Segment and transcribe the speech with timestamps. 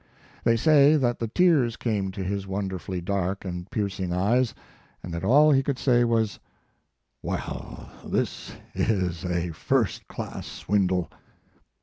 [0.43, 4.55] They say that the tears came to his won derfully dark and piercing eyes,
[5.03, 6.39] and that all he could say was,
[7.21, 11.11] Well, this is a first class swindle."